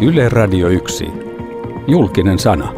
[0.00, 1.04] Yle Radio 1.
[1.86, 2.74] Julkinen sana.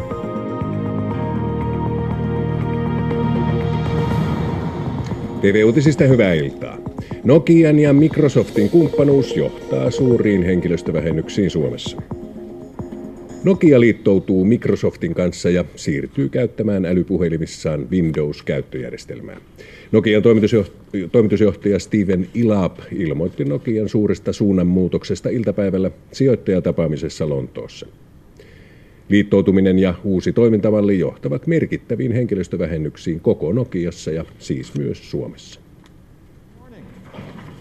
[5.40, 6.78] TV-uutisista hyvää iltaa.
[7.24, 11.96] Nokian ja Microsoftin kumppanuus johtaa suuriin henkilöstövähennyksiin Suomessa.
[13.44, 19.40] Nokia liittoutuu Microsoftin kanssa ja siirtyy käyttämään älypuhelimissaan Windows-käyttöjärjestelmää.
[19.92, 20.22] Nokian
[21.12, 27.86] toimitusjohtaja Steven Ilab ilmoitti Nokian suuresta suunnanmuutoksesta iltapäivällä sijoittajatapaamisessa Lontoossa.
[29.08, 35.60] Liittoutuminen ja uusi toimintamalli johtavat merkittäviin henkilöstövähennyksiin koko Nokiassa ja siis myös Suomessa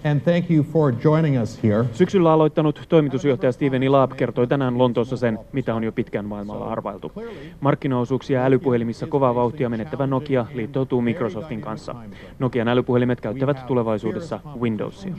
[0.07, 1.85] and thank you for joining us here.
[1.91, 7.11] Syksyllä aloittanut toimitusjohtaja Steven Ilab kertoi tänään Lontoossa sen, mitä on jo pitkän maailmalla arvailtu.
[7.59, 11.95] Markkinaosuuksia älypuhelimissa kovaa vauhtia menettävä Nokia liittoutuu Microsoftin kanssa.
[12.39, 15.13] Nokian älypuhelimet käyttävät tulevaisuudessa Windowsia.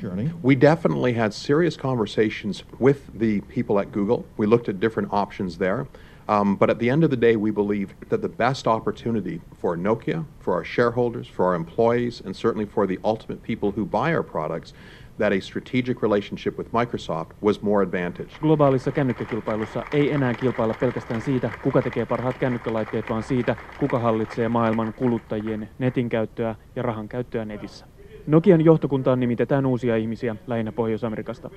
[0.44, 4.24] We definitely had serious conversations with the people at Google.
[4.38, 5.86] We looked at different options there.
[6.28, 9.76] Um, but at the end of the day, we believe that the best opportunity for
[9.76, 14.12] Nokia, for our shareholders, for our employees, and certainly for the ultimate people who buy
[14.14, 14.74] our products,
[15.18, 18.38] that a strategic relationship with Microsoft was more advantage.
[18.40, 24.48] Globaalissa kännykkäkilpailussa ei enää kilpailla pelkästään siitä, kuka tekee parhaat kännykkälaitteet, vaan siitä, kuka hallitsee
[24.48, 27.86] maailman kuluttajien netin käyttöä ja rahan käyttöä netissä.
[28.28, 31.50] Nokian johtokuntaan nimitetään uusia ihmisiä, lähinnä Pohjois-Amerikasta.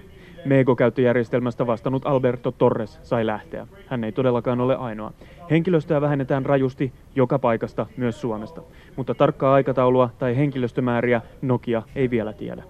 [0.46, 3.68] Mego-käyttöjärjestelmästä vastannut Alberto Torres sai lähteä.
[3.88, 5.14] Hän ei todellakaan ole ainoa.
[5.50, 8.62] Henkilöstöä vähennetään rajusti joka paikasta, myös Suomesta.
[8.96, 12.64] Mutta tarkkaa aikataulua tai henkilöstömääriä Nokia ei vielä tiedä.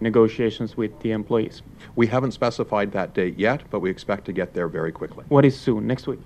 [0.00, 1.64] Negotiations with the employees.
[1.98, 5.24] We haven't specified that date yet, but we expect to get there very quickly.
[5.32, 5.88] What is soon?
[5.88, 6.20] Next week?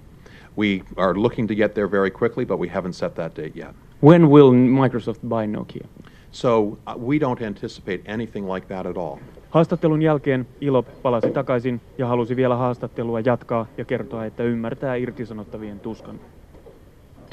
[0.59, 3.75] We are looking to get there very quickly, but we haven't set that date yet.
[4.03, 5.87] When will Microsoft buy Nokia?
[6.33, 9.19] So uh, we don't anticipate anything like that at all.
[9.51, 15.81] Haastattelun jälkeen Ilop palasi takaisin ja halusi vielä haastattelua jatkaa ja kertoa, että ymmärtää irtisanottavien
[15.81, 16.21] tuskan.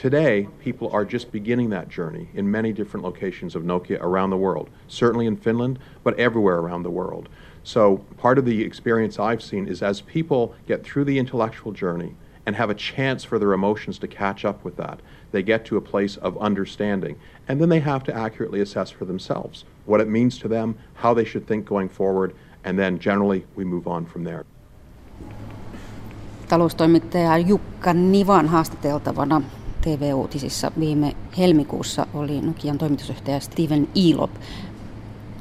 [0.01, 4.37] Today, people are just beginning that journey in many different locations of Nokia around the
[4.37, 7.29] world, certainly in Finland, but everywhere around the world.
[7.63, 12.15] So, part of the experience I've seen is as people get through the intellectual journey
[12.45, 14.99] and have a chance for their emotions to catch up with that,
[15.31, 17.15] they get to a place of understanding.
[17.49, 21.15] And then they have to accurately assess for themselves what it means to them, how
[21.15, 22.31] they should think going forward,
[22.65, 24.43] and then generally we move on from there.
[26.47, 29.41] Taloustoimittaja Jukka Nivan haastateltavana
[29.81, 34.31] TV-uutisissa viime helmikuussa oli Nokian toimitusjohtaja Steven Ilop.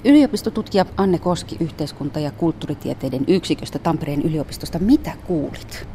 [0.05, 4.79] Yliopistotutkija Anne Koski yhteiskunta- ja kulttuuritieteiden yksiköstä Tampereen yliopistosta.
[4.79, 5.89] Mitä kuulit?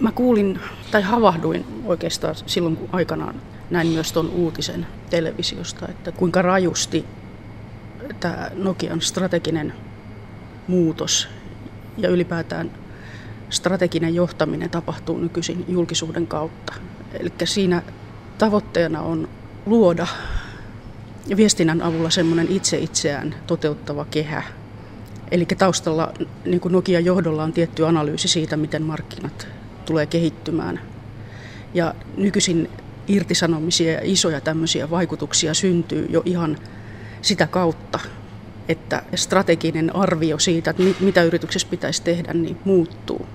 [0.00, 3.34] Mä kuulin tai havahduin oikeastaan silloin, kun aikanaan
[3.70, 7.04] näin myös tuon uutisen televisiosta, että kuinka rajusti
[8.20, 9.72] tämä Nokian strateginen
[10.68, 11.28] muutos
[11.96, 12.70] ja ylipäätään
[13.50, 16.74] strateginen johtaminen tapahtuu nykyisin julkisuuden kautta.
[17.12, 17.82] Eli siinä
[18.38, 19.28] tavoitteena on
[19.66, 20.06] luoda
[21.36, 24.42] viestinnän avulla semmoinen itse itseään toteuttava kehä.
[25.30, 26.12] Eli taustalla
[26.44, 29.48] niin kuin Nokian johdolla on tietty analyysi siitä, miten markkinat
[29.86, 30.80] tulee kehittymään.
[31.74, 32.70] Ja nykyisin
[33.08, 36.58] irtisanomisia ja isoja tämmöisiä vaikutuksia syntyy jo ihan
[37.22, 37.98] sitä kautta,
[38.68, 43.26] että strateginen arvio siitä, että mitä yrityksessä pitäisi tehdä, niin muuttuu.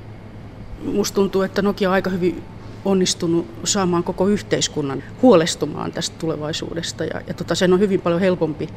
[0.86, 2.44] Musta tuntuu, että Nokia on aika hyvin
[2.86, 7.06] onnistunut saamaan koko yhteiskunnan huolestumaan tästä tulevaisuudesta.
[7.06, 8.70] Ja, ja tota, sen on hyvin paljon helpompi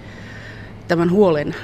[0.88, 1.54] tämän huolen,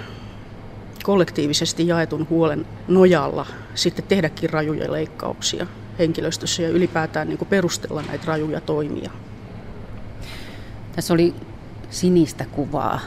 [1.03, 5.67] kollektiivisesti jaetun huolen nojalla sitten tehdäkin rajuja leikkauksia
[6.01, 9.11] henkilöstössä ja ylipäätään niin kuin perustella näitä rajuja toimia.
[10.97, 11.35] Tässä oli
[11.91, 13.01] sinistä kuvaa.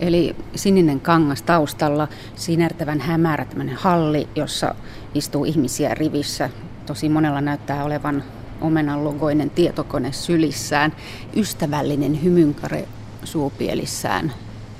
[0.00, 4.74] Eli sininen kangas taustalla, sinertävän hämärä tämmöinen halli, jossa
[5.14, 6.50] istuu ihmisiä rivissä.
[6.86, 8.24] Tosi monella näyttää olevan
[8.60, 10.92] omenan logoinen tietokone sylissään.
[11.36, 12.88] Ystävällinen hymynkare
[13.24, 14.32] suupielissään.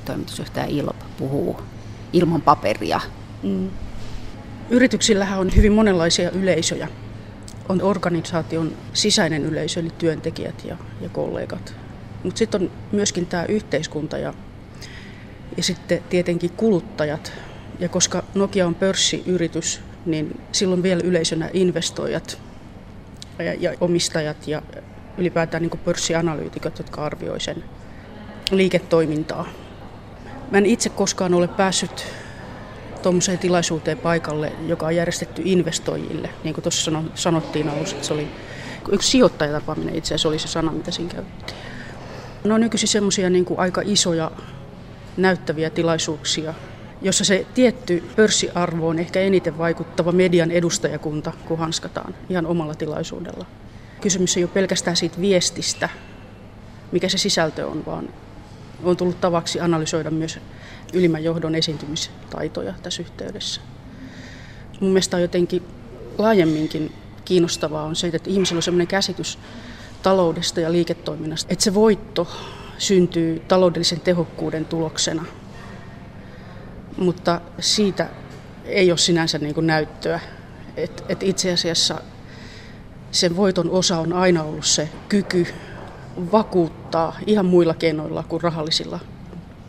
[0.04, 1.60] Toimitusjohtaja Ilop puhuu
[2.12, 3.00] ilman paperia.
[3.42, 3.70] Mm.
[4.70, 6.88] Yrityksillähän on hyvin monenlaisia yleisöjä
[7.68, 11.74] on organisaation sisäinen yleisö, eli työntekijät ja, ja kollegat.
[12.22, 14.34] Mutta sitten on myöskin tämä yhteiskunta ja,
[15.56, 17.32] ja sitten tietenkin kuluttajat.
[17.78, 22.38] Ja koska Nokia on pörssiyritys, niin silloin vielä yleisönä investoijat
[23.38, 24.62] ja, ja omistajat ja
[25.18, 27.64] ylipäätään niin pörssianalyytikot, jotka arvioivat sen
[28.50, 29.48] liiketoimintaa.
[30.50, 32.06] Mä en itse koskaan ole päässyt
[33.02, 36.30] tuommoiseen tilaisuuteen paikalle, joka on järjestetty investoijille.
[36.44, 38.28] Niin kuin tuossa sanottiin alussa, että se oli
[38.92, 41.58] yksi sijoittajatapaaminen itse asiassa oli se sana, mitä siinä käytettiin.
[42.44, 44.30] No nykyisin semmoisia niin aika isoja
[45.16, 46.54] näyttäviä tilaisuuksia
[47.02, 53.46] jossa se tietty pörssiarvo on ehkä eniten vaikuttava median edustajakunta, kun hanskataan ihan omalla tilaisuudella.
[54.00, 55.88] Kysymys ei ole pelkästään siitä viestistä,
[56.92, 58.08] mikä se sisältö on, vaan
[58.84, 60.38] on tullut tavaksi analysoida myös
[60.92, 63.60] ylimmän johdon esiintymistaitoja tässä yhteydessä.
[64.80, 65.62] Mun mielestä on jotenkin
[66.18, 66.92] laajemminkin
[67.24, 69.38] kiinnostavaa on se, että ihmisillä on sellainen käsitys
[70.02, 72.28] taloudesta ja liiketoiminnasta, että se voitto
[72.78, 75.24] syntyy taloudellisen tehokkuuden tuloksena.
[76.96, 78.08] Mutta siitä
[78.64, 80.20] ei ole sinänsä niin kuin näyttöä.
[80.76, 82.00] Et, et itse asiassa
[83.10, 85.46] sen voiton osa on aina ollut se kyky
[86.32, 89.00] vakuuttaa ihan muilla keinoilla kuin rahallisilla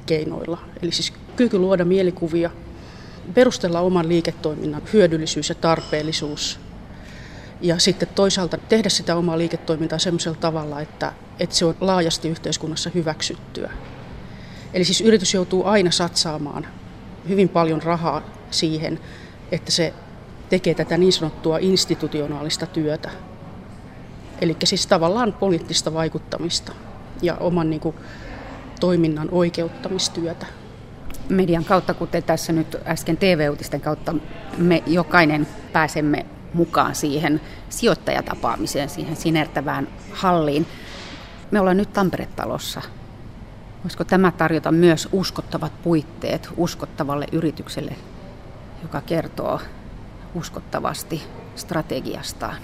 [0.07, 0.57] keinoilla.
[0.81, 2.49] Eli siis kyky luoda mielikuvia,
[3.33, 6.59] perustella oman liiketoiminnan hyödyllisyys ja tarpeellisuus
[7.61, 12.91] ja sitten toisaalta tehdä sitä omaa liiketoimintaa sellaisella tavalla, että, että se on laajasti yhteiskunnassa
[12.93, 13.71] hyväksyttyä.
[14.73, 16.67] Eli siis yritys joutuu aina satsaamaan
[17.29, 18.21] hyvin paljon rahaa
[18.51, 18.99] siihen,
[19.51, 19.93] että se
[20.49, 23.09] tekee tätä niin sanottua institutionaalista työtä.
[24.41, 26.71] Eli siis tavallaan poliittista vaikuttamista
[27.21, 27.95] ja oman niin kuin,
[28.79, 30.45] toiminnan oikeuttamistyötä.
[31.29, 34.15] Median kautta, kuten tässä nyt äsken TV-uutisten kautta,
[34.57, 40.67] me jokainen pääsemme mukaan siihen sijoittajatapaamiseen, siihen sinertävään halliin.
[41.51, 42.81] Me ollaan nyt Tampere-talossa.
[43.83, 47.95] Voisiko tämä tarjota myös uskottavat puitteet uskottavalle yritykselle,
[48.81, 49.59] joka kertoo
[50.35, 51.23] uskottavasti
[51.55, 52.55] strategiastaan?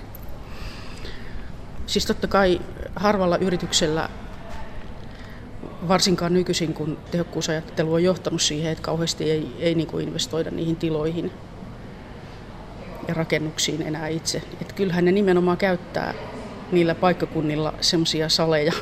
[1.86, 2.62] Siis totta kai
[2.95, 4.09] harvalla yrityksellä,
[5.88, 10.75] varsinkaan nykyisin, kun tehokkuusajattelu on johtanut siihen, että kauheasti ei, ei niin kuin investoida niihin
[10.75, 11.31] tiloihin
[13.07, 14.41] ja rakennuksiin enää itse.
[14.62, 16.13] Et kyllähän ne nimenomaan käyttää
[16.71, 18.74] niillä paikkakunnilla semmoisia saleja,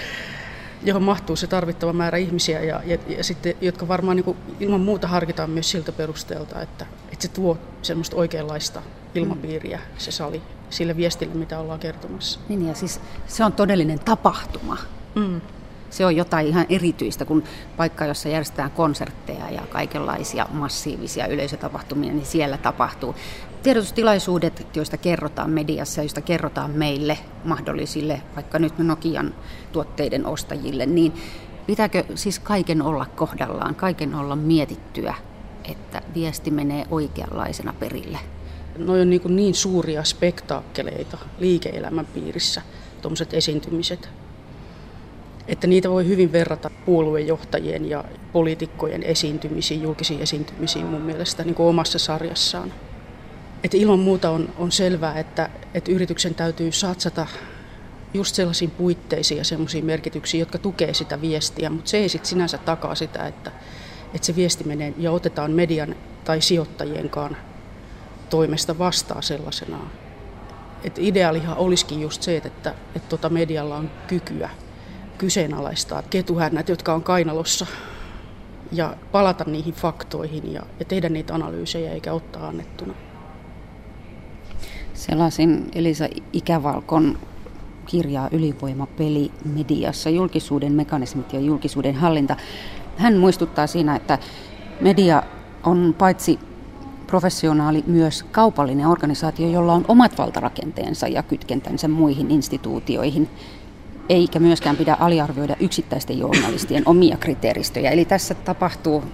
[0.82, 4.80] johon mahtuu se tarvittava määrä ihmisiä ja, ja, ja sitten, jotka varmaan niin kuin ilman
[4.80, 8.82] muuta harkitaan myös siltä perusteelta, että, että se tuo semmoista oikeanlaista
[9.14, 12.40] ilmapiiriä se sali sille viestille, mitä ollaan kertomassa.
[12.48, 14.76] Niin ja siis se on todellinen tapahtuma.
[15.14, 15.40] Mm.
[15.90, 17.42] Se on jotain ihan erityistä, kun
[17.76, 23.14] paikka, jossa järjestetään konsertteja ja kaikenlaisia massiivisia yleisötapahtumia, niin siellä tapahtuu.
[23.62, 29.34] Tiedotustilaisuudet, joista kerrotaan mediassa, joista kerrotaan meille mahdollisille, vaikka nyt Nokian
[29.72, 31.12] tuotteiden ostajille, niin
[31.66, 35.14] pitääkö siis kaiken olla kohdallaan, kaiken olla mietittyä,
[35.64, 38.18] että viesti menee oikeanlaisena perille?
[38.78, 42.62] Ne on niin, niin suuria spektaakkeleita liike-elämän piirissä,
[43.02, 44.08] tuommoiset esiintymiset,
[45.48, 51.68] että niitä voi hyvin verrata puoluejohtajien ja poliitikkojen esiintymisiin, julkisiin esiintymisiin mun mielestä niin kuin
[51.68, 52.72] omassa sarjassaan.
[53.64, 57.26] Että ilman muuta on, on selvää, että, että yrityksen täytyy satsata
[58.14, 62.58] just sellaisiin puitteisiin ja sellaisiin merkityksiin, jotka tukee sitä viestiä, mutta se ei sitten sinänsä
[62.58, 63.52] takaa sitä, että,
[64.14, 67.36] että se viesti menee ja otetaan median tai sijoittajienkaan
[68.30, 69.90] toimesta vastaan sellaisenaan.
[70.84, 74.50] Et ideaalihan olisikin just se, että, että tuota medialla on kykyä
[75.18, 77.66] kyseenalaistaa ketuhännät, jotka on kainalossa,
[78.72, 82.94] ja palata niihin faktoihin ja, ja tehdä niitä analyysejä eikä ottaa annettuna.
[84.94, 87.18] Selasin Elisa Ikävalkon
[87.86, 92.36] kirjaa Ylivoimapeli mediassa, julkisuuden mekanismit ja julkisuuden hallinta.
[92.96, 94.18] Hän muistuttaa siinä, että
[94.80, 95.22] media
[95.64, 96.38] on paitsi
[97.06, 103.28] professionaali myös kaupallinen organisaatio, jolla on omat valtarakenteensa ja kytkentänsä muihin instituutioihin
[104.08, 107.90] eikä myöskään pidä aliarvioida yksittäisten journalistien omia kriteeristöjä.
[107.90, 109.04] Eli tässä tapahtuu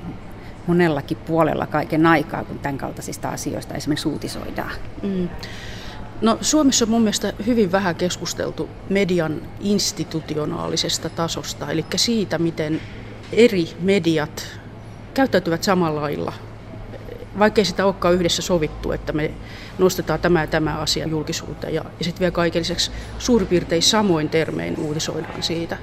[0.66, 4.72] monellakin puolella kaiken aikaa, kun tämän kaltaisista asioista esimerkiksi uutisoidaan.
[5.02, 5.28] Mm.
[6.20, 12.80] No, Suomessa on mun mielestä hyvin vähän keskusteltu median institutionaalisesta tasosta, eli siitä, miten
[13.32, 14.60] eri mediat
[15.14, 16.32] käyttäytyvät samalla lailla
[17.38, 19.30] vaikkei sitä olekaan yhdessä sovittu, että me
[19.78, 24.28] nostetaan tämä ja tämä asia julkisuuteen ja, ja sitten vielä kaiken lisäksi suurin piirtein samoin
[24.28, 25.78] termein uutisoidaan siitä.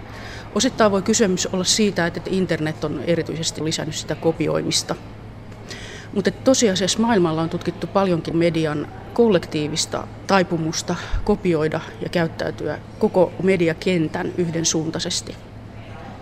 [0.56, 4.96] Osittain voi kysymys olla siitä, että internet on erityisesti lisännyt sitä kopioimista.
[6.14, 15.36] Mutta tosiasiassa maailmalla on tutkittu paljonkin median kollektiivista taipumusta kopioida ja käyttäytyä koko mediakentän yhdensuuntaisesti.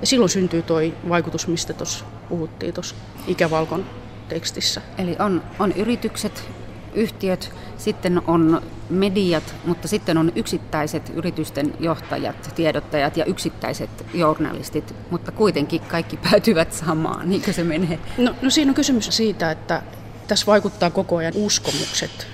[0.01, 0.77] Ja silloin syntyy tuo
[1.09, 2.95] vaikutus, mistä tuossa puhuttiin tuossa
[3.27, 3.85] ikävalkon
[4.29, 4.81] tekstissä.
[4.97, 6.49] Eli on, on yritykset,
[6.93, 15.31] yhtiöt, sitten on mediat, mutta sitten on yksittäiset yritysten johtajat, tiedottajat ja yksittäiset journalistit, mutta
[15.31, 17.99] kuitenkin kaikki päätyvät samaan, niin se menee?
[18.17, 19.81] No, no siinä on kysymys siitä, että
[20.27, 22.27] tässä vaikuttaa koko ajan uskomukset.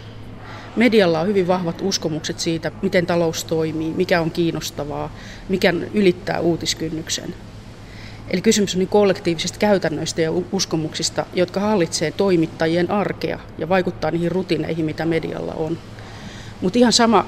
[0.76, 5.12] Medialla on hyvin vahvat uskomukset siitä, miten talous toimii, mikä on kiinnostavaa,
[5.50, 7.36] mikä ylittää uutiskynnyksen.
[8.30, 14.32] Eli kysymys on niin kollektiivisista käytännöistä ja uskomuksista, jotka hallitsee toimittajien arkea ja vaikuttaa niihin
[14.32, 15.78] rutiineihin, mitä medialla on.
[16.62, 17.26] Mutta ihan sama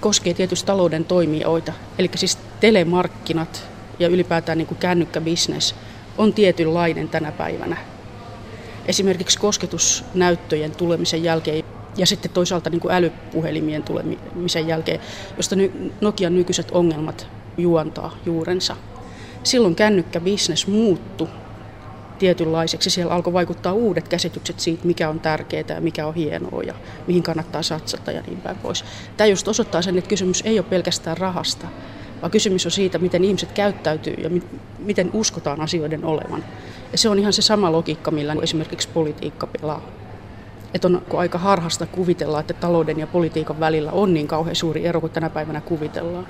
[0.00, 3.68] koskee tietysti talouden toimijoita, eli siis telemarkkinat
[3.98, 5.74] ja ylipäätään niin kuin kännykkäbisnes
[6.18, 7.76] on tietynlainen tänä päivänä.
[8.86, 11.64] Esimerkiksi kosketusnäyttöjen tulemisen jälkeen
[11.96, 15.00] ja sitten toisaalta niin kuin älypuhelimien tulemisen jälkeen,
[15.36, 15.56] josta
[16.00, 18.76] Nokian nykyiset ongelmat juontaa juurensa.
[19.42, 21.28] Silloin kännykkäbisnes muuttui
[22.18, 22.90] tietynlaiseksi.
[22.90, 26.74] Siellä alkoi vaikuttaa uudet käsitykset siitä, mikä on tärkeää ja mikä on hienoa ja
[27.06, 28.84] mihin kannattaa satsata ja niin päin pois.
[29.16, 31.66] Tämä just osoittaa sen, että kysymys ei ole pelkästään rahasta,
[32.22, 34.30] vaan kysymys on siitä, miten ihmiset käyttäytyy ja
[34.78, 36.44] miten uskotaan asioiden olevan.
[36.92, 39.82] Ja se on ihan se sama logiikka, millä esimerkiksi politiikka pelaa.
[40.74, 45.00] Että on aika harhasta kuvitella, että talouden ja politiikan välillä on niin kauhean suuri ero
[45.00, 46.26] kuin tänä päivänä kuvitellaan.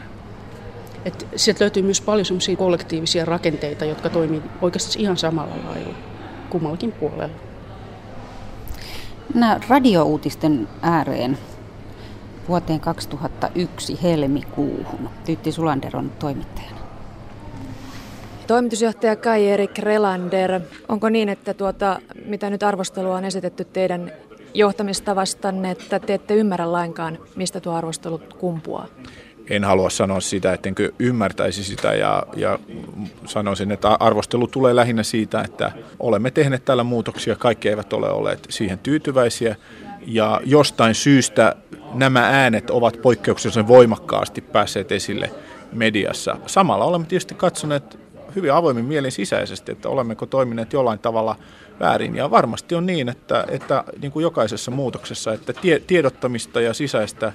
[1.05, 5.95] Et sieltä löytyy myös paljon sellaisia kollektiivisia rakenteita, jotka toimii oikeastaan ihan samalla lailla
[6.51, 7.35] kummallakin puolella.
[9.35, 11.39] Nämä radiouutisten ääreen
[12.49, 15.11] vuoteen 2001 helmikuuhun.
[15.25, 16.81] Tytti Sulander on toimittajana.
[18.47, 24.13] Toimitusjohtaja Kai Erik Relander, onko niin, että tuota, mitä nyt arvostelua on esitetty teidän
[24.55, 28.87] johtamistavastanne, että te ette ymmärrä lainkaan, mistä tuo arvostelu kumpuaa?
[29.51, 32.59] En halua sanoa sitä, ettenkö ymmärtäisi sitä ja, ja
[33.27, 38.47] sanoisin, että arvostelu tulee lähinnä siitä, että olemme tehneet täällä muutoksia, kaikki eivät ole olleet
[38.49, 39.57] siihen tyytyväisiä
[40.07, 41.57] ja jostain syystä
[41.95, 45.31] nämä äänet ovat poikkeuksellisen voimakkaasti päässeet esille
[45.73, 46.37] mediassa.
[46.47, 47.99] Samalla olemme tietysti katsoneet
[48.37, 51.37] hyvin avoimin mielin sisäisesti, että olemmeko toimineet jollain tavalla
[51.81, 52.17] väärin.
[52.17, 57.33] Ja varmasti on niin, että, että niin kuin jokaisessa muutoksessa, että tie, tiedottamista ja sisäistä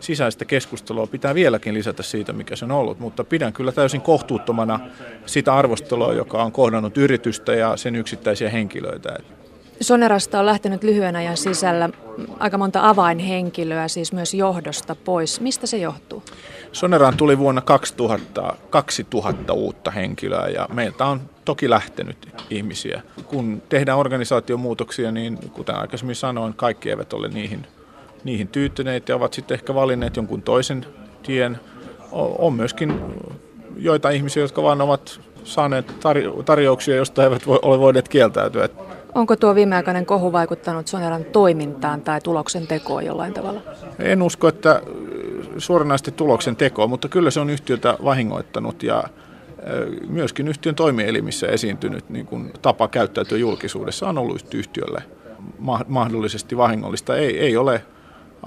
[0.00, 4.80] sisäistä keskustelua pitää vieläkin lisätä siitä, mikä se on ollut, mutta pidän kyllä täysin kohtuuttomana
[5.26, 9.18] sitä arvostelua, joka on kohdannut yritystä ja sen yksittäisiä henkilöitä.
[9.80, 11.88] Sonerasta on lähtenyt lyhyen ajan sisällä
[12.38, 15.40] aika monta avainhenkilöä, siis myös johdosta pois.
[15.40, 16.22] Mistä se johtuu?
[16.72, 23.02] Soneraan tuli vuonna 2000 2000 uutta henkilöä ja meiltä on toki lähtenyt ihmisiä.
[23.26, 27.66] Kun tehdään organisaatiomuutoksia, niin kuten aikaisemmin sanoin, kaikki eivät ole niihin
[28.26, 30.86] niihin tyytyneet ja ovat sitten ehkä valinneet jonkun toisen
[31.22, 31.60] tien.
[32.12, 33.00] On myöskin
[33.76, 35.94] joita ihmisiä, jotka vaan ovat saaneet
[36.44, 38.68] tarjouksia, joista eivät voi, ole voineet kieltäytyä.
[39.14, 43.60] Onko tuo viimeaikainen kohu vaikuttanut Soneran toimintaan tai tuloksen tekoon jollain tavalla?
[43.98, 44.82] En usko, että
[45.58, 49.04] suoranaisesti tuloksen tekoa, mutta kyllä se on yhtiötä vahingoittanut ja
[50.08, 55.02] myöskin yhtiön toimielimissä esiintynyt niin kuin tapa käyttäytyä julkisuudessa on ollut yhtiölle
[55.88, 57.16] mahdollisesti vahingollista.
[57.16, 57.82] Ei, ei ole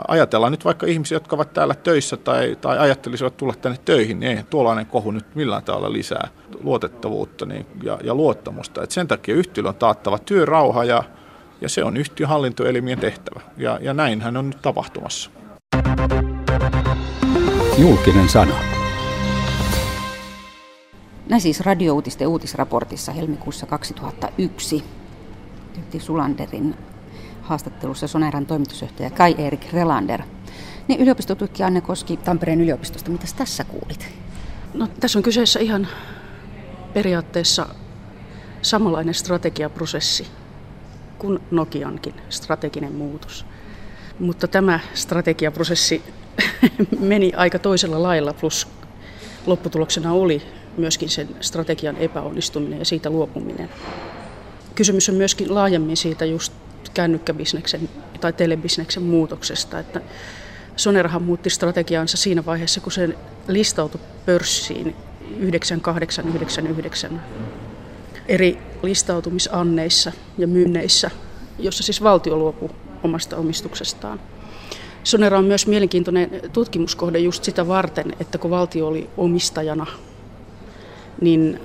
[0.07, 4.37] ajatellaan nyt vaikka ihmisiä, jotka ovat täällä töissä tai, tai ajattelisivat tulla tänne töihin, niin
[4.37, 6.27] ei tuollainen kohu nyt millään tavalla lisää
[6.63, 8.83] luotettavuutta niin, ja, ja luottamusta.
[8.83, 11.03] Et sen takia yhtiöllä on taattava työrauha ja,
[11.61, 13.41] ja se on yhtiön hallintoelimien tehtävä.
[13.57, 15.31] Ja, ja näinhän on nyt tapahtumassa.
[17.77, 18.53] Julkinen sana.
[21.29, 24.83] Näin siis radiouutisten uutisraportissa helmikuussa 2001
[25.73, 26.75] Tytti Sulanderin
[27.49, 30.21] haastattelussa Soneran toimitusjohtaja Kai Erik Relander.
[30.87, 34.09] Niin yliopistotutkija Anne Koski Tampereen yliopistosta, mitä tässä kuulit?
[34.73, 35.87] No, tässä on kyseessä ihan
[36.93, 37.67] periaatteessa
[38.61, 40.27] samanlainen strategiaprosessi
[41.17, 43.45] kuin Nokiankin strateginen muutos.
[44.19, 46.01] Mutta tämä strategiaprosessi
[46.99, 48.67] meni aika toisella lailla, plus
[49.45, 50.41] lopputuloksena oli
[50.77, 53.69] myöskin sen strategian epäonnistuminen ja siitä luopuminen.
[54.75, 56.53] Kysymys on myöskin laajemmin siitä just
[56.99, 57.89] kännykkäbisneksen
[58.21, 59.79] tai telebisneksen muutoksesta.
[59.79, 60.01] Että
[60.75, 63.09] Sonerahan muutti strategiaansa siinä vaiheessa, kun se
[63.47, 64.95] listautui pörssiin
[65.39, 67.21] 9899
[68.27, 71.11] eri listautumisanneissa ja myynneissä,
[71.59, 72.69] jossa siis valtio luopui
[73.03, 74.19] omasta omistuksestaan.
[75.03, 79.85] Sonera on myös mielenkiintoinen tutkimuskohde just sitä varten, että kun valtio oli omistajana,
[81.21, 81.59] niin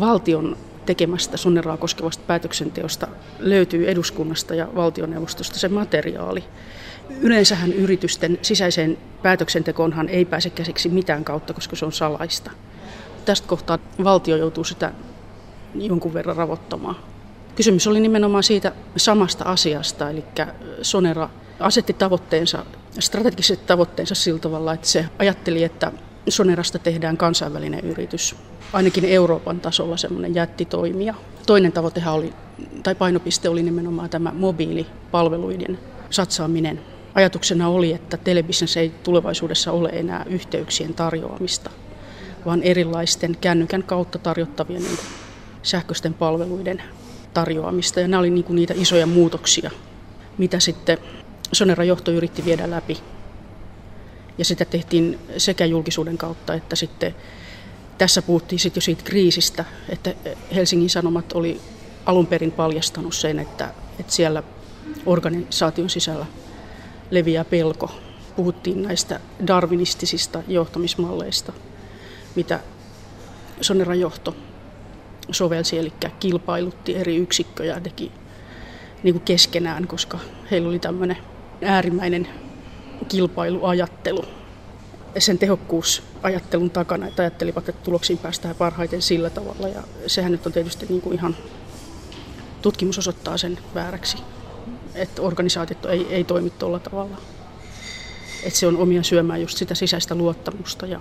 [0.00, 0.56] valtion
[0.88, 6.44] tekemästä Soneraa koskevasta päätöksenteosta löytyy eduskunnasta ja valtioneuvostosta se materiaali.
[7.20, 12.50] Yleensähän yritysten sisäiseen päätöksentekoonhan ei pääse käsiksi mitään kautta, koska se on salaista.
[13.24, 14.92] Tästä kohtaa valtio joutuu sitä
[15.74, 16.96] jonkun verran ravottamaan.
[17.56, 20.24] Kysymys oli nimenomaan siitä samasta asiasta, eli
[20.82, 21.30] Sonera
[21.60, 22.64] asetti tavoitteensa,
[22.98, 25.92] strategiset tavoitteensa sillä tavalla, että se ajatteli, että
[26.28, 28.36] Sonerasta tehdään kansainvälinen yritys
[28.72, 31.14] ainakin Euroopan tasolla semmoinen jättitoimija.
[31.46, 32.32] Toinen tavoitehan oli,
[32.82, 35.78] tai painopiste oli nimenomaan tämä mobiilipalveluiden
[36.10, 36.80] satsaaminen.
[37.14, 41.70] Ajatuksena oli, että telebisnes ei tulevaisuudessa ole enää yhteyksien tarjoamista,
[42.46, 44.98] vaan erilaisten kännykän kautta tarjottavien niin
[45.62, 46.82] sähköisten palveluiden
[47.34, 48.00] tarjoamista.
[48.00, 49.70] Ja nämä oli niin niitä isoja muutoksia,
[50.38, 50.98] mitä sitten
[51.52, 52.98] Sonera johto yritti viedä läpi.
[54.38, 57.14] Ja sitä tehtiin sekä julkisuuden kautta että sitten
[57.98, 60.14] tässä puhuttiin sitten jo siitä kriisistä, että
[60.54, 61.60] Helsingin Sanomat oli
[62.06, 64.42] alun perin paljastanut sen, että, että siellä
[65.06, 66.26] organisaation sisällä
[67.10, 67.90] leviää pelko.
[68.36, 71.52] Puhuttiin näistä darwinistisista johtamismalleista,
[72.34, 72.60] mitä
[73.60, 74.36] Soneran johto
[75.30, 78.12] sovelsi, eli kilpailutti eri yksikköjä teki
[79.02, 80.18] niin kuin keskenään, koska
[80.50, 81.16] heillä oli tämmöinen
[81.62, 82.28] äärimmäinen
[83.08, 84.24] kilpailuajattelu
[85.18, 89.68] sen tehokkuusajattelun takana, että ajattelivat, että tuloksiin päästään parhaiten sillä tavalla.
[89.68, 91.36] Ja sehän nyt on tietysti niin kuin ihan,
[92.62, 94.18] tutkimus osoittaa sen vääräksi,
[94.94, 97.16] että organisaatiot ei, ei toimi tuolla tavalla.
[98.42, 101.00] Että se on omia syömään just sitä sisäistä luottamusta ja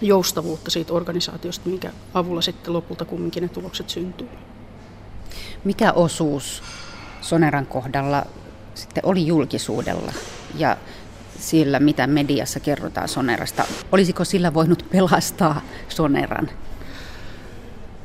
[0.00, 4.28] joustavuutta siitä organisaatiosta, minkä avulla sitten lopulta kumminkin ne tulokset syntyy.
[5.64, 6.62] Mikä osuus
[7.20, 8.26] Soneran kohdalla
[8.74, 10.12] sitten oli julkisuudella
[10.54, 10.76] ja
[11.42, 13.64] sillä, mitä mediassa kerrotaan Sonerasta.
[13.92, 16.50] Olisiko sillä voinut pelastaa Soneran?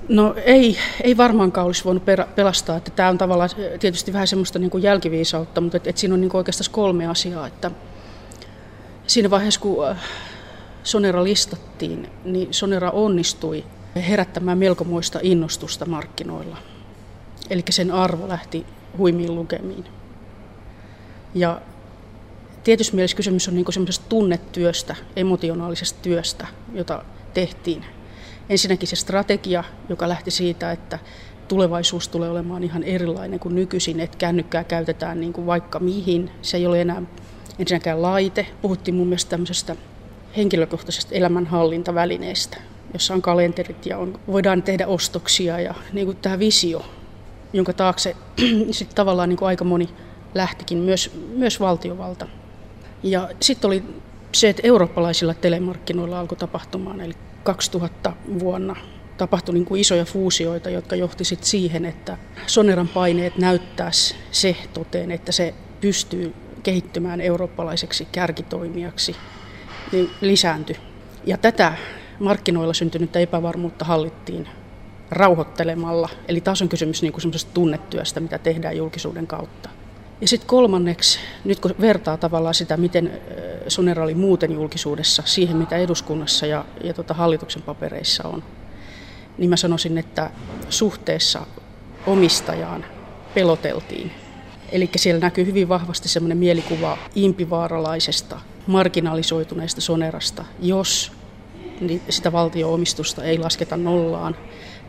[0.09, 2.03] No ei, ei varmaankaan olisi voinut
[2.35, 2.77] pelastaa.
[2.77, 6.21] Että tämä on tavallaan tietysti vähän semmoista niin kuin jälkiviisautta, mutta että, että siinä on
[6.21, 7.47] niin kuin oikeastaan kolme asiaa.
[7.47, 7.71] Että
[9.07, 9.97] siinä vaiheessa, kun äh,
[10.83, 13.63] Sonera listattiin, niin Sonera onnistui
[13.95, 16.57] herättämään melkomoista innostusta markkinoilla.
[17.49, 18.65] Eli sen arvo lähti
[18.97, 19.85] huimiin lukemiin.
[21.35, 21.61] Ja
[22.67, 27.85] tietyssä mielessä kysymys on niin semmoisesta tunnetyöstä, emotionaalisesta työstä, jota tehtiin.
[28.49, 30.99] Ensinnäkin se strategia, joka lähti siitä, että
[31.47, 36.31] tulevaisuus tulee olemaan ihan erilainen kuin nykyisin, että kännykkää käytetään niin kuin vaikka mihin.
[36.41, 37.01] Se ei ole enää
[37.59, 38.47] ensinnäkään laite.
[38.61, 39.75] Puhuttiin mun mielestä tämmöisestä
[40.37, 42.57] henkilökohtaisesta elämänhallintavälineestä,
[42.93, 46.85] jossa on kalenterit ja on, voidaan tehdä ostoksia ja niin kuin tämä visio,
[47.53, 48.15] jonka taakse
[48.71, 49.89] sitten tavallaan niin kuin aika moni
[50.35, 52.27] lähtikin, myös, myös valtiovalta.
[53.03, 53.83] Ja sitten oli
[54.31, 58.75] se, että eurooppalaisilla telemarkkinoilla alkoi tapahtumaan, eli 2000 vuonna
[59.17, 62.17] tapahtui niin kuin isoja fuusioita, jotka johti sit siihen, että
[62.47, 69.15] Soneran paineet näyttäisi se toteen, että se pystyy kehittymään eurooppalaiseksi kärkitoimijaksi,
[69.91, 70.75] niin lisääntyi.
[71.25, 71.73] Ja tätä
[72.19, 74.47] markkinoilla syntynyttä epävarmuutta hallittiin
[75.09, 76.09] rauhoittelemalla.
[76.27, 79.69] Eli taas on kysymys niin kuin tunnetyöstä, mitä tehdään julkisuuden kautta.
[80.21, 83.21] Ja sitten kolmanneksi, nyt kun vertaa tavallaan sitä, miten
[83.67, 88.43] Sonera oli muuten julkisuudessa siihen, mitä eduskunnassa ja, ja tota hallituksen papereissa on,
[89.37, 90.31] niin mä sanoisin, että
[90.69, 91.45] suhteessa
[92.07, 92.85] omistajaan
[93.33, 94.11] peloteltiin.
[94.71, 101.11] Eli siellä näkyy hyvin vahvasti semmoinen mielikuva impivaaralaisesta, marginalisoituneesta Sonerasta, jos
[102.09, 104.35] sitä valtio-omistusta ei lasketa nollaan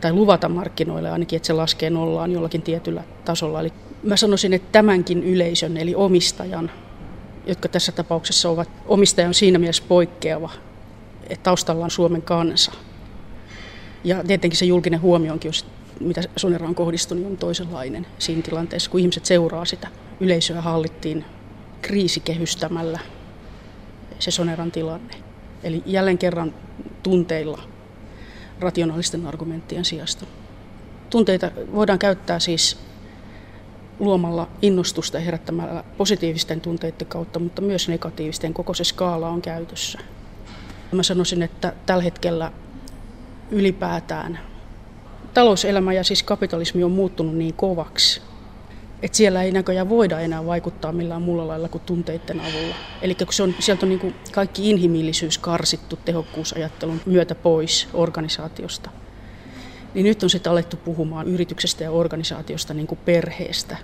[0.01, 3.61] tai luvata markkinoille ainakin, että se laskee nollaan jollakin tietyllä tasolla.
[3.61, 6.71] Eli mä sanoisin, että tämänkin yleisön, eli omistajan,
[7.47, 10.51] jotka tässä tapauksessa ovat, omistaja on siinä mielessä poikkeava,
[11.23, 12.73] että taustalla on Suomen kansa.
[14.05, 15.67] Ja tietenkin se julkinen huomioonkin, jos
[16.01, 19.89] mitä Sonera on kohdistunut, on toisenlainen siinä tilanteessa, kun ihmiset seuraa sitä.
[20.21, 21.25] Yleisöä hallittiin
[21.83, 22.99] kriisikehystämällä
[24.19, 25.15] se Soneran tilanne.
[25.63, 26.55] Eli jälleen kerran
[27.03, 27.63] tunteilla
[28.61, 30.27] rationaalisten argumenttien sijasta.
[31.11, 32.79] Tunteita voidaan käyttää siis
[33.99, 38.55] luomalla innostusta herättämällä positiivisten tunteiden kautta, mutta myös negatiivisten.
[38.55, 39.99] Koko se skaala on käytössä.
[40.93, 42.53] Mä sanoisin, että tällä hetkellä
[43.51, 44.39] ylipäätään
[45.35, 48.23] talouselämä ja siis kapitalismi on muuttunut niin kovaksi,
[49.03, 52.75] että siellä ei näköjään voida enää vaikuttaa millään muulla lailla kuin tunteiden avulla.
[53.03, 58.91] Eli kun se on, sieltä on niin kuin kaikki inhimillisyys karsittu tehokkuusajattelun myötä pois organisaatiosta,
[59.95, 63.77] niin nyt on sitten alettu puhumaan yrityksestä ja organisaatiosta niin kuin perheestä.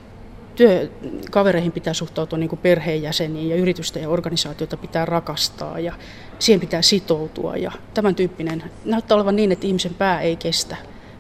[0.54, 5.92] Työkavereihin pitää suhtautua niin kuin perheenjäseniin ja yritystä ja organisaatiota pitää rakastaa ja
[6.38, 7.56] siihen pitää sitoutua.
[7.56, 10.76] Ja tämän tyyppinen näyttää olevan niin, että ihmisen pää ei kestä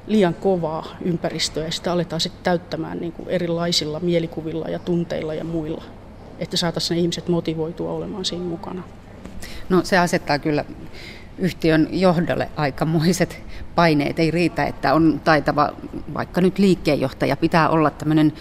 [0.06, 5.44] liian kovaa ympäristöä ja sitä aletaan sitten täyttämään niin kuin erilaisilla mielikuvilla ja tunteilla ja
[5.44, 5.84] muilla,
[6.38, 8.82] että saataisiin ne ihmiset motivoitua olemaan siinä mukana.
[9.68, 10.64] No se asettaa kyllä
[11.38, 13.42] yhtiön johdolle aikamoiset
[13.74, 14.18] paineet.
[14.18, 15.72] Ei riitä, että on taitava
[16.14, 17.36] vaikka nyt liikkeenjohtaja.
[17.36, 18.32] Pitää olla tämmöinen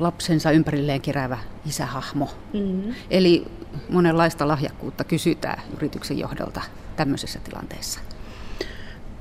[0.00, 2.30] lapsensa ympärilleen keräävä isähahmo.
[2.52, 2.94] Mm-hmm.
[3.10, 3.44] Eli
[3.88, 6.60] monenlaista lahjakkuutta kysytään yrityksen johdolta
[6.96, 8.00] tämmöisessä tilanteessa.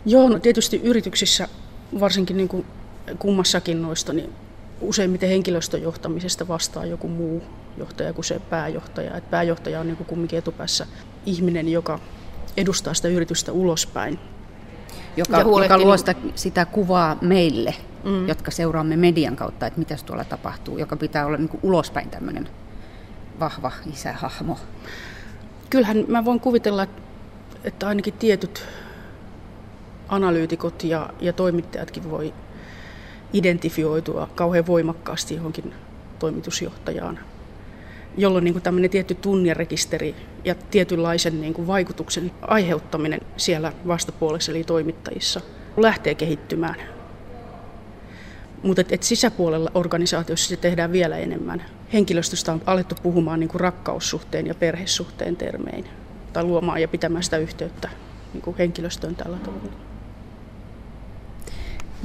[0.06, 1.48] Joo, no tietysti yrityksissä,
[2.00, 2.66] varsinkin niin kuin
[3.20, 4.30] kummassakin noista, niin
[4.82, 7.44] useimmiten henkilöstöjohtamisesta vastaa joku muu
[7.78, 9.18] johtaja kuin se pääjohtaja.
[9.18, 10.88] Et pääjohtaja on niin kuin kumminkin etupäässä
[11.26, 12.00] ihminen, joka
[12.58, 14.20] edustaa sitä yritystä ulospäin.
[15.18, 18.28] joka, joka luo sitä, sitä kuvaa meille, mm.
[18.28, 22.50] jotka seuraamme median kautta, että mitä tuolla tapahtuu, joka pitää olla niin kuin ulospäin tämmöinen
[23.40, 24.58] vahva isähahmo.
[25.70, 26.88] Kyllähän mä voin kuvitella,
[27.64, 28.66] että ainakin tietyt
[30.10, 32.34] analyytikot ja, ja toimittajatkin voi
[33.34, 35.74] identifioitua kauhean voimakkaasti johonkin
[36.20, 37.20] toimitusjohtajaan,
[38.18, 44.64] jolloin niin kuin tämmöinen tietty tunnerekisteri ja tietynlaisen niin kuin vaikutuksen aiheuttaminen siellä vastapuolessa eli
[44.64, 45.42] toimittajissa
[45.78, 46.76] lähtee kehittymään.
[48.64, 51.66] Mutta et, et sisäpuolella organisaatiossa se tehdään vielä enemmän.
[51.94, 55.86] Henkilöstöstä on alettu puhumaan niin kuin rakkaussuhteen ja perhesuhteen termein
[56.34, 57.90] tai luomaan ja pitämään sitä yhteyttä
[58.34, 59.72] niin kuin henkilöstöön tällä tavalla.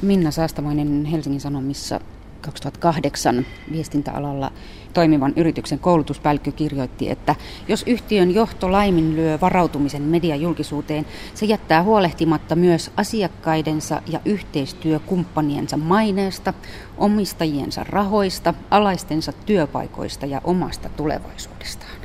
[0.02, 2.00] Minna Säästämoinen Helsingin Sanomissa
[2.46, 4.52] 2008 viestintäalalla
[4.94, 7.34] toimivan yrityksen koulutuspäällikkö kirjoitti, että
[7.68, 16.54] jos yhtiön johto laiminlyö varautumisen mediajulkisuuteen, se jättää huolehtimatta myös asiakkaidensa ja yhteistyökumppaniensa maineesta,
[16.98, 21.96] omistajiensa rahoista, alaistensa työpaikoista ja omasta tulevaisuudestaan.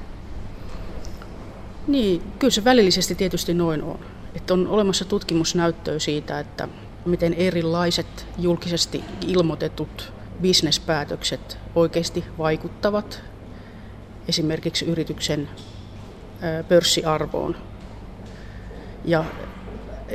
[1.88, 4.00] Niin, kyllä se välillisesti tietysti noin on.
[4.36, 6.68] Että on olemassa tutkimusnäyttöä siitä, että
[7.06, 13.24] miten erilaiset julkisesti ilmoitetut bisnespäätökset oikeasti vaikuttavat
[14.28, 15.50] esimerkiksi yrityksen
[16.68, 17.58] pörssiarvoon.
[19.06, 19.26] Ja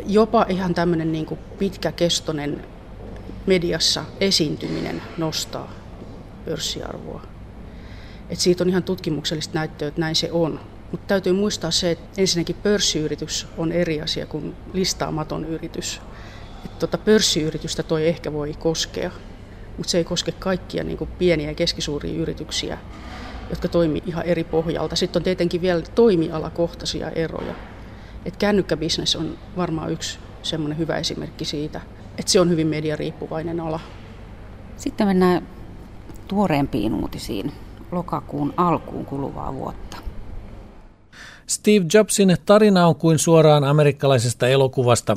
[0.06, 2.64] jopa ihan tämmöinen niin kuin pitkäkestoinen
[3.46, 5.72] mediassa esiintyminen nostaa
[6.44, 7.22] pörssiarvoa.
[8.30, 10.60] Et siitä on ihan tutkimuksellista näyttöä, että näin se on.
[10.90, 16.00] Mutta täytyy muistaa se, että ensinnäkin pörssiyritys on eri asia kuin listaamaton yritys.
[16.64, 19.10] Et tota pörssiyritystä toi ehkä voi koskea,
[19.76, 22.78] mutta se ei koske kaikkia niin kuin pieniä ja keskisuuria yrityksiä,
[23.50, 24.96] jotka toimii ihan eri pohjalta.
[24.96, 27.54] Sitten on tietenkin vielä toimialakohtaisia eroja.
[28.24, 31.80] Et kännykkäbisnes on varmaan yksi semmoinen hyvä esimerkki siitä,
[32.18, 33.80] että se on hyvin mediariippuvainen ala.
[34.76, 35.48] Sitten mennään
[36.28, 37.52] tuoreempiin uutisiin
[37.92, 39.96] lokakuun alkuun kuluvaa vuotta.
[41.46, 45.16] Steve Jobsin tarina on kuin suoraan amerikkalaisesta elokuvasta.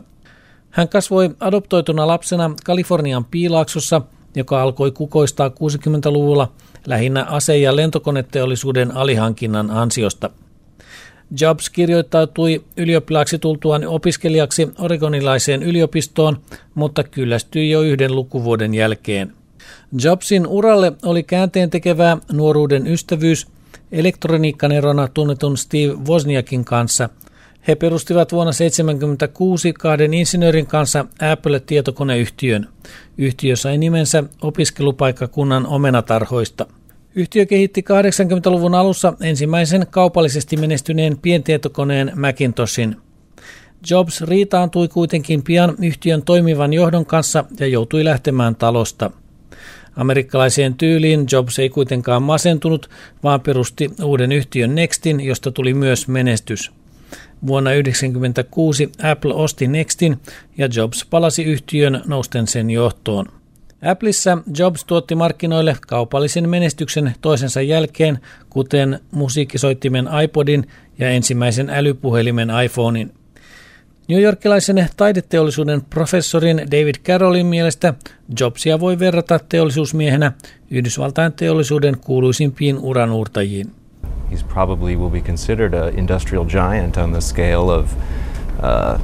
[0.69, 4.02] Hän kasvoi adoptoituna lapsena Kalifornian piilaaksossa–
[4.35, 6.51] joka alkoi kukoistaa 60-luvulla
[6.87, 10.29] lähinnä ase- ja lentokoneteollisuuden alihankinnan ansiosta.
[11.41, 16.37] Jobs kirjoittautui ylioppilaaksi tultuaan opiskelijaksi oregonilaiseen yliopistoon,
[16.75, 19.33] mutta kyllästyi jo yhden lukuvuoden jälkeen.
[20.03, 23.47] Jobsin uralle oli käänteen tekevää nuoruuden ystävyys
[23.91, 27.09] elektroniikkanerona tunnetun Steve Wozniakin kanssa–
[27.67, 32.67] he perustivat vuonna 1976 kahden insinöörin kanssa Apple-tietokoneyhtiön.
[33.17, 36.65] Yhtiö sai nimensä opiskelupaikkakunnan omenatarhoista.
[37.15, 42.95] Yhtiö kehitti 80-luvun alussa ensimmäisen kaupallisesti menestyneen pientietokoneen Macintoshin.
[43.89, 49.12] Jobs riitaantui kuitenkin pian yhtiön toimivan johdon kanssa ja joutui lähtemään talosta.
[49.95, 52.89] Amerikkalaiseen tyyliin Jobs ei kuitenkaan masentunut,
[53.24, 56.78] vaan perusti uuden yhtiön Nextin, josta tuli myös menestys.
[57.48, 60.17] Vuonna 1996 Apple osti Nextin
[60.58, 63.26] ja Jobs palasi yhtiön nousten sen johtoon.
[63.91, 68.19] Appleissa Jobs tuotti markkinoille kaupallisen menestyksen toisensa jälkeen,
[68.50, 70.67] kuten musiikkisoittimen iPodin
[71.00, 73.12] ja ensimmäisen älypuhelimen iPhonein.
[74.10, 77.93] New Yorkilaisen taideteollisuuden professorin David Carrollin mielestä
[78.39, 80.32] Jobsia voi verrata teollisuusmiehenä
[80.72, 83.78] Yhdysvaltain teollisuuden kuuluisimpiin uranuurtajiin.
[84.31, 87.93] He's probably will be considered an industrial giant on the scale of
[88.63, 88.99] uh,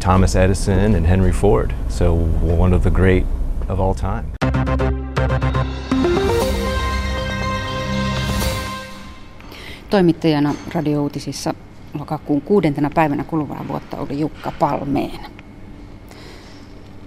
[0.00, 1.74] Thomas Edison and Henry Ford.
[1.88, 2.12] So
[2.42, 3.24] one of the great
[3.68, 4.24] of all time.
[9.90, 11.54] Toimittajana radiouutisissa
[11.98, 15.20] lokakuun kuudentena päivänä kuluvaa vuotta oli Jukka Palmeen.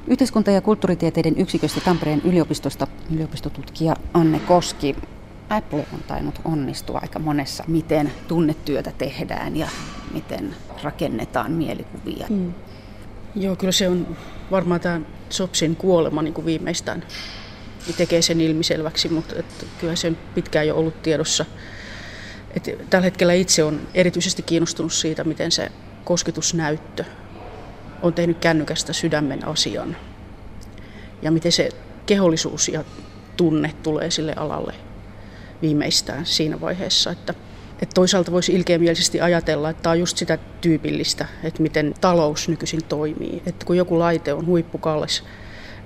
[0.08, 4.96] Yhteiskunta- ja kulttuuritieteiden yksiköstä Tampereen yliopistosta yliopistotutkija Anne Koski
[5.52, 9.68] Apple on tainnut onnistua aika monessa, miten tunnetyötä tehdään ja
[10.14, 12.28] miten rakennetaan mielikuvia.
[12.30, 12.54] Mm.
[13.36, 14.18] Joo, kyllä se on
[14.52, 15.02] varmaan tämä
[15.40, 17.04] Jobsin kuolema niin kuin viimeistään
[17.88, 19.36] niin tekee sen ilmiselväksi, mutta
[19.80, 21.46] kyllä se on pitkään jo ollut tiedossa.
[22.56, 25.72] Et tällä hetkellä itse on erityisesti kiinnostunut siitä, miten se
[26.04, 27.06] kosketusnäyttö
[28.02, 29.98] on tehnyt kännykästä sydämen asian
[31.22, 31.70] ja miten se
[32.06, 32.84] kehollisuus ja
[33.38, 34.74] tunne tulee sille alalle
[35.62, 37.12] viimeistään siinä vaiheessa.
[37.12, 37.34] Että,
[37.82, 42.84] että toisaalta voisi ilkeämielisesti ajatella, että tämä on just sitä tyypillistä, että miten talous nykyisin
[42.84, 43.42] toimii.
[43.46, 45.24] Että kun joku laite on huippukallis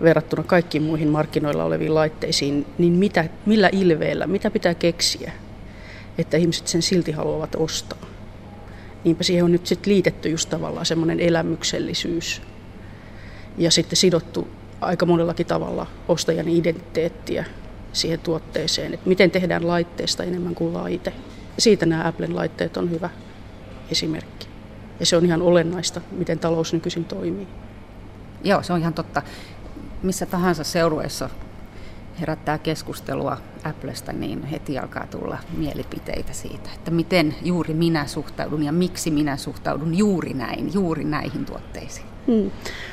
[0.01, 5.31] verrattuna kaikkiin muihin markkinoilla oleviin laitteisiin, niin mitä, millä ilveellä, mitä pitää keksiä,
[6.17, 8.05] että ihmiset sen silti haluavat ostaa.
[9.03, 12.41] Niinpä siihen on nyt sitten liitetty just tavallaan semmoinen elämyksellisyys.
[13.57, 14.47] ja sitten sidottu
[14.81, 17.45] aika monellakin tavalla ostajan identiteettiä
[17.95, 21.13] siihen tuotteeseen, että miten tehdään laitteesta enemmän kuin laite.
[21.57, 23.09] Siitä nämä Applen laitteet on hyvä
[23.91, 24.47] esimerkki.
[24.99, 27.47] Ja se on ihan olennaista, miten talous nykyisin toimii.
[28.43, 29.21] Joo, se on ihan totta.
[30.03, 31.29] Missä tahansa seurueessa
[32.19, 38.71] herättää keskustelua Applesta, niin heti alkaa tulla mielipiteitä siitä, että miten juuri minä suhtaudun ja
[38.71, 42.05] miksi minä suhtaudun juuri näin, juuri näihin tuotteisiin.
[42.27, 42.51] Hmm.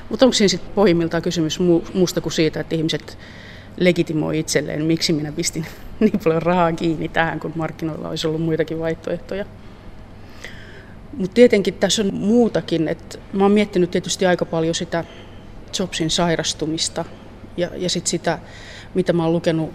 [0.08, 1.58] Mutta onko siinä sitten pohjimmiltaan kysymys
[1.94, 3.18] muusta kuin siitä, että ihmiset
[3.76, 5.66] legitimoi itselleen, miksi minä pistin
[6.00, 9.44] niin paljon rahaa kiinni tähän, kun markkinoilla olisi ollut muitakin vaihtoehtoja.
[11.16, 15.04] Mutta tietenkin tässä on muutakin, että mä oon miettinyt tietysti aika paljon sitä
[15.78, 17.04] Jobsin sairastumista
[17.56, 18.38] ja, ja sit sitä,
[18.94, 19.70] mitä mä oon lukenut.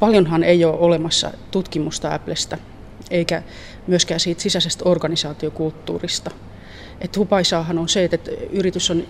[0.00, 2.58] Paljonhan ei ole olemassa tutkimusta Applesta,
[3.10, 3.42] eikä
[3.86, 6.30] myöskään siitä sisäisestä organisaatiokulttuurista.
[7.00, 9.04] Et hupaisaahan on se, että yritys on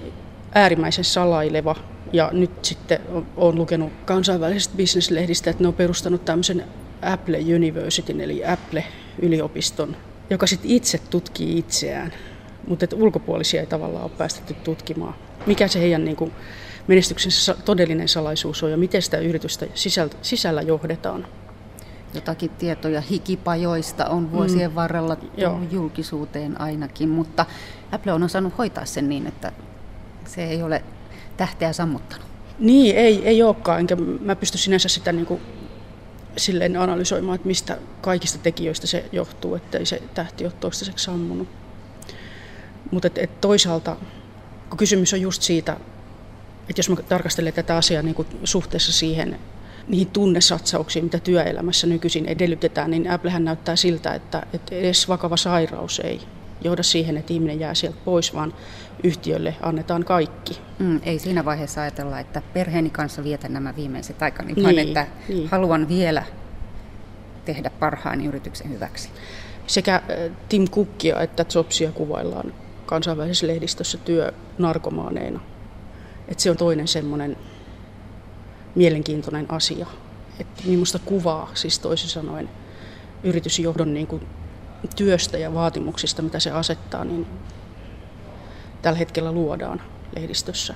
[0.54, 1.76] äärimmäisen salaileva
[2.12, 3.00] ja nyt sitten
[3.36, 6.64] olen lukenut kansainvälisestä bisneslehdistä, että ne on perustanut tämmöisen
[7.02, 9.96] Apple Universityn eli Apple-yliopiston,
[10.30, 12.12] joka sitten itse tutkii itseään,
[12.66, 15.14] mutta että ulkopuolisia ei tavallaan ole päästetty tutkimaan.
[15.46, 16.32] Mikä se heidän niin kuin,
[16.86, 21.26] menestyksensä todellinen salaisuus on ja miten sitä yritystä sisällä, sisällä johdetaan.
[22.14, 24.74] Jotakin tietoja hikipajoista on vuosien mm.
[24.74, 27.46] varrella tullut julkisuuteen ainakin, mutta
[27.92, 29.52] Apple on osannut hoitaa sen niin, että
[30.26, 30.84] se ei ole
[31.36, 32.26] tähteä sammuttanut.
[32.58, 35.40] Niin, ei, ei olekaan, enkä mä pysty sinänsä sitä niin kuin
[36.36, 41.48] silleen analysoimaan, että mistä kaikista tekijöistä se johtuu, että ei se tähti ole toistaiseksi sammunut.
[42.90, 43.96] Mutta et, et toisaalta,
[44.68, 45.76] kun kysymys on just siitä,
[46.68, 49.38] että jos mä tarkastelen tätä asiaa niin kuin suhteessa siihen,
[49.88, 56.00] niihin tunnesatsauksiin, mitä työelämässä nykyisin edellytetään, niin Applehän näyttää siltä, että, että edes vakava sairaus
[56.00, 56.20] ei
[56.62, 58.54] johda siihen, että ihminen jää sieltä pois, vaan
[59.02, 60.60] yhtiölle annetaan kaikki.
[60.78, 65.06] Mm, ei siinä vaiheessa ajatella, että perheeni kanssa vietän nämä viimeiset aikani, niin, vaan että
[65.28, 65.48] niin.
[65.48, 66.22] haluan vielä
[67.44, 69.10] tehdä parhaan yrityksen hyväksi.
[69.66, 70.02] Sekä
[70.48, 72.54] Tim Cookia että Jobsia kuvaillaan
[72.86, 75.40] kansainvälisessä lehdistössä työnarkomaaneina.
[76.28, 77.36] Että se on toinen semmoinen
[78.74, 79.86] mielenkiintoinen asia.
[80.40, 82.50] Että minusta kuvaa, siis toisin sanoen,
[83.24, 84.26] yritysjohdon niin kuin
[84.96, 87.26] työstä ja vaatimuksista, mitä se asettaa, niin
[88.82, 89.82] tällä hetkellä luodaan
[90.16, 90.74] lehdistössä.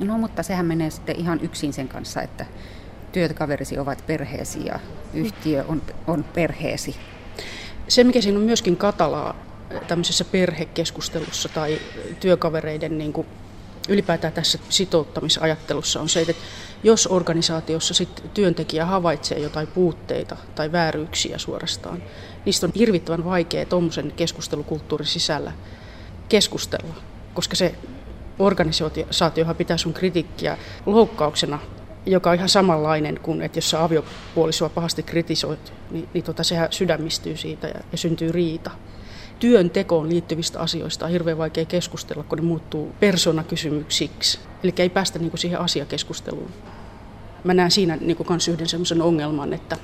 [0.00, 2.46] No mutta sehän menee sitten ihan yksin sen kanssa, että
[3.12, 4.80] työkaverisi ovat perheesi ja
[5.14, 6.96] yhtiö on, on perheesi.
[7.88, 9.34] Se, mikä siinä on myöskin katalaa
[9.86, 11.78] tämmöisessä perhekeskustelussa tai
[12.20, 13.26] työkavereiden niin kuin
[13.88, 16.34] ylipäätään tässä sitouttamisajattelussa on se, että
[16.82, 22.02] jos organisaatiossa sit työntekijä havaitsee jotain puutteita tai vääryyksiä suorastaan,
[22.44, 25.52] niistä on hirvittävän vaikea tuommoisen keskustelukulttuurin sisällä
[26.28, 26.94] keskustella,
[27.34, 27.74] koska se
[28.38, 31.58] organisaatiohan pitää sun kritiikkiä loukkauksena,
[32.06, 36.68] joka on ihan samanlainen kuin, että jos sä aviopuolisoa pahasti kritisoit, niin, niin tota, sehän
[36.70, 38.70] sydämistyy siitä ja, ja syntyy riita
[39.38, 44.38] työntekoon liittyvistä asioista on hirveän vaikea keskustella, kun ne muuttuu persoonakysymyksiksi.
[44.62, 46.50] Eli ei päästä niin kuin siihen asiakeskusteluun.
[47.44, 48.16] Mä näen siinä niin
[48.52, 49.76] yhden sellaisen ongelman, että,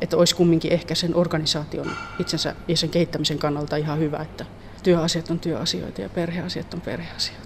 [0.00, 4.46] että olisi kumminkin ehkä sen organisaation itsensä ja sen kehittämisen kannalta ihan hyvä, että
[4.82, 7.45] työasiat on työasioita ja perheasiat on perheasioita.